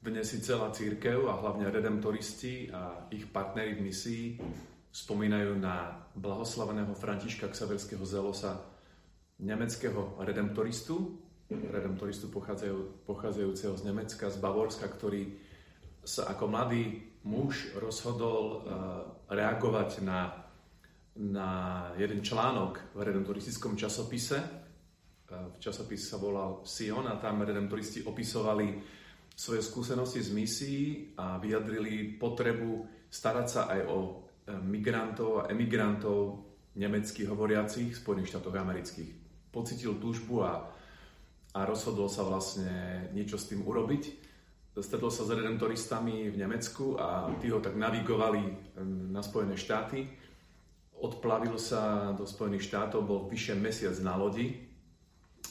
Dnes 0.00 0.32
si 0.32 0.40
celá 0.40 0.72
církev 0.72 1.28
a 1.28 1.36
hlavne 1.44 1.68
redemptoristi 1.68 2.72
a 2.72 3.04
ich 3.12 3.28
partneri 3.28 3.76
v 3.76 3.84
misii 3.84 4.40
spomínajú 4.88 5.60
na 5.60 6.08
blahoslaveného 6.16 6.96
Františka 6.96 7.52
Ksaverského 7.52 8.00
Zelosa, 8.08 8.64
nemeckého 9.44 10.16
redemptoristu, 10.24 11.20
redemptoristu 11.52 12.32
pochádzajú, 12.32 13.04
pochádzajúceho 13.04 13.76
z 13.76 13.82
Nemecka, 13.84 14.32
z 14.32 14.40
Bavorska, 14.40 14.88
ktorý 14.88 15.36
sa 16.00 16.32
ako 16.32 16.48
mladý 16.48 17.04
muž 17.28 17.76
rozhodol 17.76 18.40
uh, 18.40 18.56
reagovať 19.28 20.00
na, 20.00 20.32
na 21.12 21.48
jeden 22.00 22.24
článok 22.24 22.96
v 22.96 23.04
redemptoristickom 23.04 23.76
časopise. 23.76 24.40
Uh, 25.28 25.52
v 25.52 25.60
časopise 25.60 26.08
sa 26.08 26.16
volal 26.16 26.64
Sion 26.64 27.04
a 27.04 27.20
tam 27.20 27.44
redemptoristi 27.44 28.08
opisovali 28.08 28.96
svoje 29.40 29.64
skúsenosti 29.64 30.20
z 30.20 30.36
misií 30.36 30.86
a 31.16 31.40
vyjadrili 31.40 32.20
potrebu 32.20 32.84
starať 33.08 33.46
sa 33.48 33.72
aj 33.72 33.80
o 33.88 33.96
e, 33.96 34.08
migrantov 34.60 35.40
a 35.40 35.42
emigrantov 35.48 36.44
nemeckých 36.76 37.24
hovoriacich 37.32 37.96
v 37.96 38.00
Spojených 38.04 38.36
štátoch 38.36 38.52
amerických. 38.52 39.10
Pocitil 39.48 39.96
túžbu 39.96 40.44
a, 40.44 40.68
a 41.56 41.60
rozhodol 41.64 42.12
sa 42.12 42.20
vlastne 42.28 42.68
niečo 43.16 43.40
s 43.40 43.48
tým 43.48 43.64
urobiť. 43.64 44.28
Stretol 44.76 45.08
sa 45.08 45.24
s 45.24 45.32
redemptoristami 45.32 46.28
v 46.28 46.36
Nemecku 46.36 47.00
a 47.00 47.32
tí 47.40 47.48
ho 47.48 47.64
tak 47.64 47.80
navigovali 47.80 48.44
e, 48.44 48.52
na 49.08 49.24
Spojené 49.24 49.56
štáty. 49.56 50.04
Odplavil 51.00 51.56
sa 51.56 52.12
do 52.12 52.28
Spojených 52.28 52.68
štátov, 52.68 53.08
bol 53.08 53.20
vyše 53.24 53.56
mesiac 53.56 53.96
na 54.04 54.20
lodi 54.20 54.68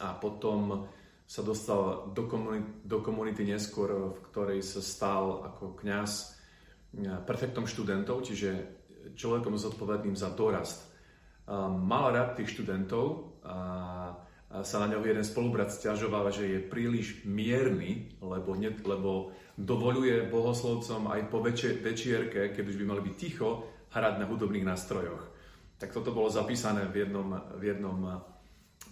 a 0.00 0.16
potom 0.16 0.88
sa 1.24 1.40
dostal 1.40 2.12
do 2.12 2.28
komunity, 2.28 2.68
do 2.84 3.00
komunity 3.00 3.42
neskôr, 3.48 4.12
v 4.12 4.20
ktorej 4.30 4.60
sa 4.60 4.84
stal 4.84 5.44
ako 5.52 5.76
kňaz 5.80 6.12
eh, 7.00 7.18
perfektom 7.24 7.64
študentov, 7.64 8.24
čiže 8.24 8.82
človekom 9.12 9.60
zodpovedným 9.60 10.16
za 10.16 10.32
dorast. 10.32 10.88
Mal 11.68 12.08
rád 12.08 12.40
tých 12.40 12.56
študentov 12.56 13.36
a 13.44 13.56
sa 14.62 14.76
na 14.80 14.86
ňo 14.86 15.02
jeden 15.02 15.26
spolubrat 15.26 15.68
stiažoval, 15.68 16.30
že 16.30 16.46
je 16.46 16.60
príliš 16.62 17.26
mierny, 17.26 18.14
lebo, 18.22 18.54
ne, 18.54 18.70
lebo 18.70 19.34
dovoluje 19.58 20.30
bohoslovcom 20.30 21.10
aj 21.10 21.20
po 21.28 21.42
večer, 21.42 21.82
večierke, 21.82 22.54
keď 22.54 22.64
už 22.64 22.78
by 22.78 22.84
mali 22.86 23.02
byť 23.10 23.14
ticho, 23.18 23.66
hrať 23.90 24.14
na 24.22 24.30
hudobných 24.30 24.64
nástrojoch. 24.64 25.22
Tak 25.76 25.90
toto 25.90 26.14
bolo 26.14 26.30
zapísané 26.30 26.86
v 26.86 27.02
jednom, 27.02 27.28
v 27.58 27.62
jednom, 27.74 27.98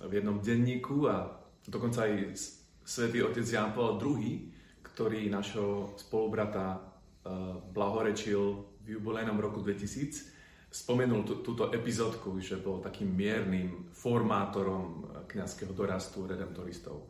v 0.03 0.13
jednom 0.13 0.37
denníku 0.43 1.07
a 1.07 1.31
Dokonca 1.67 2.11
aj 2.11 2.35
svätý 2.83 3.23
otec 3.23 3.47
Jan 3.47 3.71
Paul 3.71 3.99
II, 4.03 4.51
ktorý 4.83 5.31
našho 5.31 5.95
spolubrata 5.95 6.77
uh, 6.77 7.59
blahorečil 7.71 8.43
v 8.83 8.99
jubilejnom 8.99 9.39
roku 9.39 9.63
2000, 9.63 10.33
spomenul 10.73 11.23
túto 11.45 11.71
epizódku, 11.71 12.41
že 12.43 12.59
bol 12.59 12.83
takým 12.83 13.13
miernym 13.13 13.93
formátorom 13.93 15.07
kňazského 15.29 15.71
dorastu 15.77 16.27
redemptoristov. 16.27 17.07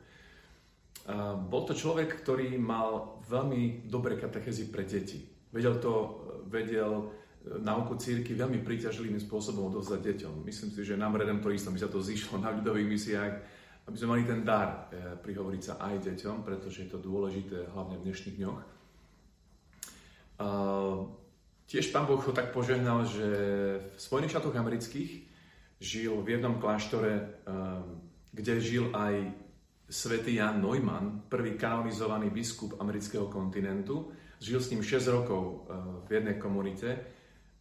Uh, 1.08 1.34
bol 1.34 1.64
to 1.64 1.72
človek, 1.72 2.20
ktorý 2.20 2.60
mal 2.60 3.18
veľmi 3.24 3.88
dobré 3.88 4.20
katechezy 4.20 4.68
pre 4.68 4.84
deti. 4.84 5.24
Vedel 5.50 5.80
to, 5.80 6.22
vedel 6.46 7.10
nauku 7.42 7.98
círky 7.98 8.38
veľmi 8.38 8.62
príťažlivým 8.62 9.18
spôsobom 9.18 9.74
odovzdať 9.74 10.00
deťom. 10.14 10.46
Myslím 10.46 10.70
si, 10.70 10.86
že 10.86 10.94
nám 10.94 11.18
redemptoristom 11.18 11.74
by 11.74 11.80
sa 11.82 11.90
to 11.90 11.98
zišlo 11.98 12.38
na 12.38 12.54
ľudových 12.54 12.88
misiách 12.88 13.34
aby 13.86 13.96
sme 13.98 14.12
mali 14.14 14.22
ten 14.22 14.46
dar 14.46 14.88
e, 14.90 15.18
prihovoriť 15.18 15.62
sa 15.62 15.74
aj 15.82 16.06
deťom, 16.06 16.46
pretože 16.46 16.86
je 16.86 16.88
to 16.90 17.02
dôležité 17.02 17.66
hlavne 17.74 17.98
v 17.98 18.04
dnešných 18.06 18.38
dňoch. 18.38 18.60
A 20.42 20.48
tiež 21.66 21.90
pán 21.90 22.06
Boh 22.06 22.18
ho 22.18 22.32
tak 22.34 22.54
požehnal, 22.54 23.06
že 23.06 23.28
v 23.94 23.98
Spojených 23.98 24.38
štátoch 24.38 24.54
amerických 24.54 25.12
žil 25.82 26.14
v 26.22 26.38
jednom 26.38 26.62
kláštore, 26.62 27.12
e, 27.14 27.22
kde 28.30 28.52
žil 28.62 28.94
aj 28.94 29.34
svätý 29.92 30.38
Jan 30.38 30.62
Neumann, 30.62 31.26
prvý 31.28 31.58
kanonizovaný 31.58 32.30
biskup 32.30 32.80
amerického 32.80 33.28
kontinentu. 33.28 34.14
Žil 34.40 34.58
s 34.62 34.70
ním 34.70 34.82
6 34.82 35.10
rokov 35.10 35.42
e, 35.42 35.56
v 36.06 36.10
jednej 36.22 36.36
komunite 36.38 36.88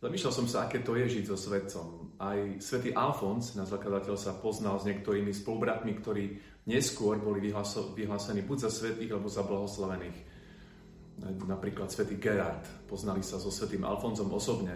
Zamýšľal 0.02 0.34
som 0.34 0.48
sa, 0.50 0.66
aké 0.66 0.82
to 0.82 0.98
je 0.98 1.22
žiť 1.22 1.26
so 1.30 1.38
svetcom. 1.38 2.18
Aj 2.18 2.38
svätý 2.58 2.90
Alfons, 2.90 3.54
na 3.54 3.70
zakladateľ, 3.70 4.18
sa 4.18 4.34
poznal 4.34 4.82
s 4.82 4.88
niektorými 4.90 5.30
spolubratmi, 5.30 5.94
ktorí 5.94 6.42
neskôr 6.66 7.22
boli 7.22 7.54
vyhlásení 7.94 8.42
buď 8.42 8.58
za 8.66 8.72
svetých, 8.74 9.14
alebo 9.14 9.30
za 9.30 9.46
blahoslavených. 9.46 10.18
Napríklad 11.46 11.94
svätý 11.94 12.18
Gerard, 12.18 12.66
poznali 12.90 13.22
sa 13.22 13.38
so 13.38 13.54
svätým 13.54 13.86
Alfonzom 13.86 14.34
osobne. 14.34 14.74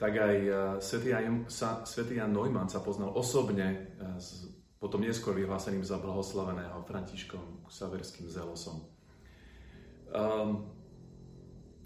Tak 0.00 0.12
aj 0.16 0.36
e, 0.40 0.52
svätý 0.80 1.12
Jan, 1.12 1.44
sa, 1.52 1.84
Jan 1.84 2.32
Neumann 2.32 2.72
sa 2.72 2.80
poznal 2.80 3.12
osobne 3.12 3.68
e, 4.00 4.16
s 4.16 4.48
potom 4.82 4.98
neskôr 4.98 5.38
vyhláseným 5.38 5.86
za 5.86 5.94
blahoslaveného 6.02 6.82
Františkom 6.82 7.70
Saverským 7.70 8.26
Zelosom. 8.26 8.82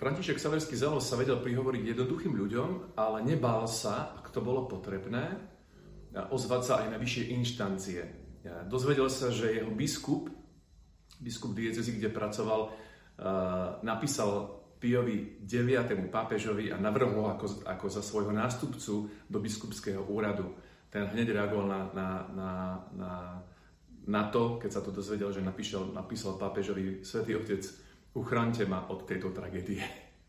František 0.06 0.38
Saverský 0.38 0.78
Zelos 0.78 1.02
sa 1.02 1.18
vedel 1.18 1.42
prihovoriť 1.42 1.82
jednoduchým 1.82 2.30
ľuďom, 2.38 2.94
ale 2.94 3.26
nebál 3.26 3.66
sa, 3.66 4.14
ak 4.14 4.30
to 4.30 4.38
bolo 4.38 4.70
potrebné, 4.70 5.34
ozvať 6.30 6.62
sa 6.62 6.74
aj 6.86 6.94
na 6.94 6.98
vyššie 7.02 7.34
inštancie. 7.34 8.00
Dozvedel 8.70 9.10
sa, 9.10 9.34
že 9.34 9.58
jeho 9.58 9.74
biskup, 9.74 10.30
biskup 11.18 11.58
diecezy, 11.58 11.98
kde 11.98 12.14
pracoval, 12.14 12.70
napísal 13.82 14.62
Piovi 14.78 15.42
9. 15.42 16.06
pápežovi 16.06 16.70
a 16.70 16.78
navrhol 16.78 17.26
ho 17.26 17.34
ako, 17.34 17.66
ako 17.66 17.86
za 17.90 17.98
svojho 17.98 18.30
nástupcu 18.30 19.10
do 19.26 19.38
biskupského 19.42 20.06
úradu. 20.06 20.54
Ten 20.86 21.10
hneď 21.10 21.34
reagoval 21.34 21.66
na, 21.66 21.80
na, 21.90 22.08
na, 22.30 22.50
na, 22.94 23.12
na 24.06 24.22
to, 24.30 24.62
keď 24.62 24.70
sa 24.70 24.86
to 24.86 24.94
dozvedel, 24.94 25.34
že 25.34 25.42
napísal, 25.42 25.90
napísal 25.90 26.38
pápežovi 26.38 27.02
Svetý 27.02 27.34
Otec, 27.34 27.86
uchránte 28.16 28.64
ma 28.64 28.88
od 28.88 29.04
tejto 29.04 29.30
tragédie. 29.36 29.84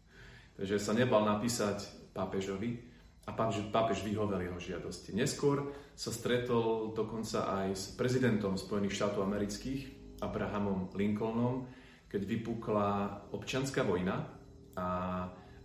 Takže 0.60 0.76
sa 0.78 0.92
nebal 0.92 1.24
napísať 1.24 2.12
pápežovi 2.12 2.84
a 3.28 3.32
pápež, 3.32 3.72
pápež 3.72 4.04
vyhovel 4.04 4.44
jeho 4.44 4.60
žiadosti. 4.60 5.16
Neskôr 5.16 5.72
sa 5.96 6.12
stretol 6.12 6.92
dokonca 6.92 7.48
aj 7.64 7.68
s 7.72 7.86
prezidentom 7.96 8.60
Spojených 8.60 8.96
štátov 9.00 9.24
amerických, 9.24 9.98
Abrahamom 10.20 10.90
Lincolnom, 10.98 11.70
keď 12.10 12.22
vypukla 12.26 12.90
občianská 13.36 13.86
vojna 13.86 14.26
a 14.74 14.88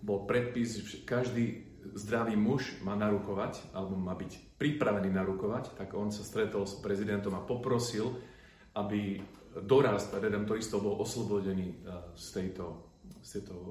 bol 0.02 0.26
predpis, 0.28 0.82
že 0.82 1.06
každý 1.06 1.72
zdravý 1.94 2.34
muž 2.38 2.82
má 2.82 2.94
narukovať, 2.98 3.74
alebo 3.74 3.94
má 3.98 4.14
byť 4.14 4.58
pripravený 4.58 5.10
narukovať, 5.10 5.78
tak 5.78 5.94
on 5.94 6.10
sa 6.10 6.26
stretol 6.26 6.66
s 6.66 6.78
prezidentom 6.78 7.34
a 7.38 7.42
poprosil, 7.42 8.18
aby 8.72 9.20
dorast 9.60 10.14
redemptoristov 10.16 10.80
bol 10.80 10.96
oslobodený 11.00 11.66
eh, 11.68 11.76
z 12.16 12.26
tejto, 12.40 12.66
z 13.20 13.28
tejto 13.38 13.54
eh, 13.54 13.68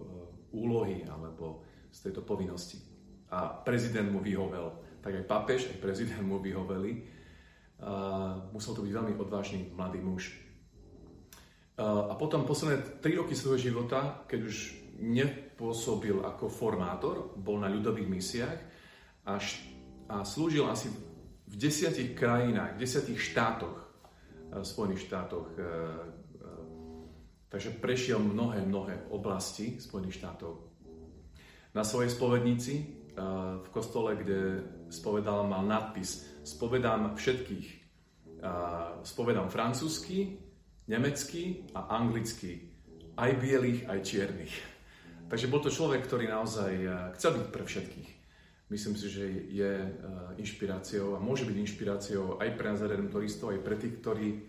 úlohy 0.53 1.07
alebo 1.09 1.65
z 1.91 2.09
tejto 2.09 2.21
povinnosti. 2.21 2.77
A 3.31 3.51
prezident 3.63 4.07
mu 4.11 4.19
vyhovel. 4.19 4.99
Tak 5.01 5.23
aj 5.23 5.25
papež, 5.25 5.61
aj 5.71 5.79
prezident 5.79 6.23
mu 6.23 6.39
vyhoveli. 6.43 6.91
A 7.81 8.37
musel 8.53 8.77
to 8.77 8.85
byť 8.85 8.93
veľmi 8.93 9.13
odvážny 9.17 9.73
mladý 9.73 9.99
muž. 10.03 10.37
A 11.81 12.13
potom 12.13 12.45
posledné 12.45 13.01
tri 13.01 13.17
roky 13.17 13.33
svojho 13.33 13.57
života, 13.57 14.21
keď 14.29 14.39
už 14.45 14.55
nepôsobil 15.01 16.21
ako 16.21 16.45
formátor, 16.45 17.33
bol 17.41 17.57
na 17.57 17.71
ľudových 17.71 18.05
misiách 18.05 18.59
a, 19.25 19.41
a 20.13 20.15
slúžil 20.21 20.69
asi 20.69 20.93
v 21.49 21.55
desiatich 21.57 22.13
krajinách, 22.13 22.77
v 22.77 22.81
desiatich 22.85 23.17
štátoch 23.17 23.90
v 24.51 24.65
Spojených 24.65 25.07
štátoch. 25.07 25.47
E, 25.55 25.59
e, 25.59 25.65
takže 27.47 27.79
prešiel 27.79 28.19
mnohé, 28.19 28.67
mnohé 28.67 29.07
oblasti 29.09 29.79
Spojených 29.79 30.19
štátov. 30.19 30.67
Na 31.71 31.87
svojej 31.87 32.11
spovednici 32.11 32.73
e, 32.75 32.83
v 33.63 33.67
kostole, 33.71 34.19
kde 34.19 34.63
spovedal, 34.91 35.47
mal 35.47 35.63
nadpis 35.63 36.27
Spovedám 36.41 37.13
všetkých. 37.13 37.69
Spovedám 39.05 39.53
francúzsky, 39.53 40.41
nemecky 40.89 41.69
a 41.77 41.93
anglicky. 41.93 42.73
Aj 43.13 43.29
bielých, 43.37 43.85
aj 43.85 43.99
čiernych. 44.01 44.49
Takže 45.29 45.45
bol 45.45 45.61
to 45.61 45.69
človek, 45.69 46.01
ktorý 46.01 46.25
naozaj 46.25 46.73
chcel 47.13 47.37
byť 47.37 47.47
pre 47.53 47.61
všetkých 47.61 48.20
myslím 48.71 48.95
si, 48.95 49.11
že 49.11 49.23
je 49.51 49.73
eh, 49.83 49.91
inšpiráciou 50.39 51.19
a 51.19 51.19
môže 51.19 51.43
byť 51.43 51.57
inšpiráciou 51.59 52.39
aj 52.39 52.49
pre 52.55 52.71
nás 52.71 52.79
redemptoristov, 52.79 53.51
aj 53.51 53.61
pre 53.67 53.75
tých, 53.75 53.99
ktorí 53.99 54.27
eh, 54.31 54.41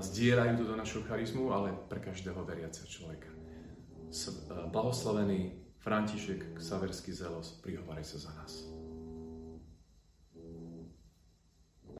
zdierajú 0.00 0.64
túto 0.64 0.74
našu 0.74 1.04
charizmu, 1.04 1.52
ale 1.52 1.76
pre 1.92 2.00
každého 2.00 2.40
veriaceho 2.48 2.88
človeka. 2.88 3.28
Eh, 3.28 4.32
blahoslavený 4.72 5.60
František 5.84 6.56
Saverský 6.56 7.12
Zelos, 7.12 7.60
prihovaraj 7.60 8.04
sa 8.08 8.18
za 8.18 8.32
nás. 8.40 8.79